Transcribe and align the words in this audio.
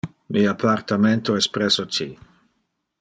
Mi 0.35 0.45
appartamento 0.51 1.37
es 1.41 1.47
presso 1.59 1.85
ci. 1.99 2.11